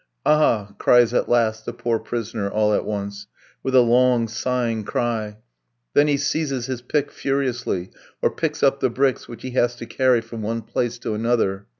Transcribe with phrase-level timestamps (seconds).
[0.25, 3.27] "Ah!" cries at last the poor prisoner all at once,
[3.61, 5.37] with a long, sighing cry;
[5.93, 9.85] then he seizes his pick furiously, or picks up the bricks, which he has to
[9.85, 11.67] carry from one place to another.